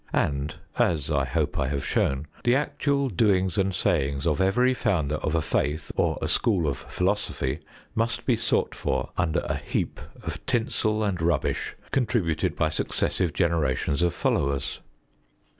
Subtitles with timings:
[0.13, 5.17] And as I hope I have shown the actual doings and sayings of every founder
[5.17, 7.59] of a Faith or a school of philosophy
[7.93, 14.01] must be sought for under a heap of tinsel and rubbish contributed by successive generations
[14.01, 14.79] of followers.